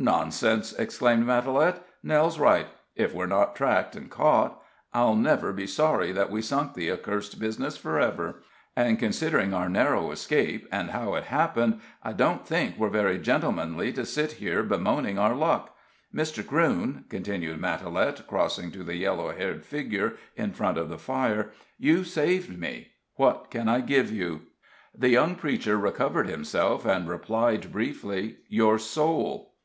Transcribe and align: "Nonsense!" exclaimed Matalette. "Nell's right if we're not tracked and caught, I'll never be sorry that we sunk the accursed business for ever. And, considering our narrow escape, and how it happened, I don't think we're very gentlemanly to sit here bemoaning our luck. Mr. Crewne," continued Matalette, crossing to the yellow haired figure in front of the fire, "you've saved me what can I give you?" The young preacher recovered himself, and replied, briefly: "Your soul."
"Nonsense!" 0.00 0.72
exclaimed 0.74 1.26
Matalette. 1.26 1.82
"Nell's 2.04 2.38
right 2.38 2.68
if 2.94 3.12
we're 3.12 3.26
not 3.26 3.56
tracked 3.56 3.96
and 3.96 4.08
caught, 4.08 4.62
I'll 4.94 5.16
never 5.16 5.52
be 5.52 5.66
sorry 5.66 6.12
that 6.12 6.30
we 6.30 6.40
sunk 6.40 6.74
the 6.74 6.88
accursed 6.92 7.40
business 7.40 7.76
for 7.76 7.98
ever. 7.98 8.44
And, 8.76 8.96
considering 8.96 9.52
our 9.52 9.68
narrow 9.68 10.12
escape, 10.12 10.68
and 10.70 10.90
how 10.90 11.16
it 11.16 11.24
happened, 11.24 11.80
I 12.00 12.12
don't 12.12 12.46
think 12.46 12.78
we're 12.78 12.88
very 12.90 13.18
gentlemanly 13.18 13.92
to 13.94 14.06
sit 14.06 14.32
here 14.32 14.62
bemoaning 14.62 15.18
our 15.18 15.34
luck. 15.34 15.76
Mr. 16.14 16.46
Crewne," 16.46 17.02
continued 17.08 17.60
Matalette, 17.60 18.24
crossing 18.28 18.70
to 18.70 18.84
the 18.84 18.94
yellow 18.94 19.32
haired 19.32 19.64
figure 19.64 20.12
in 20.36 20.52
front 20.52 20.78
of 20.78 20.88
the 20.90 20.98
fire, 20.98 21.50
"you've 21.76 22.06
saved 22.06 22.56
me 22.56 22.92
what 23.16 23.50
can 23.50 23.68
I 23.68 23.80
give 23.80 24.12
you?" 24.12 24.42
The 24.96 25.08
young 25.08 25.34
preacher 25.34 25.76
recovered 25.76 26.28
himself, 26.28 26.84
and 26.86 27.08
replied, 27.08 27.72
briefly: 27.72 28.36
"Your 28.48 28.78
soul." 28.78 29.56